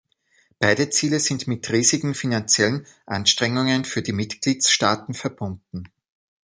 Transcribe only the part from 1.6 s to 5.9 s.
riesigen finanziellen Anstrengungen für die Mitgliedstaaten verbunden.